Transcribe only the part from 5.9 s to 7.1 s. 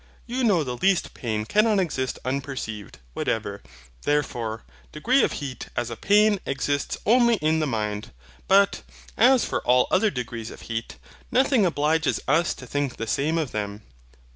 a pain exists